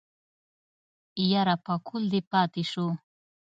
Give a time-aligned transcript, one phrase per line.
[1.31, 2.87] يره پکول دې پاتې شو.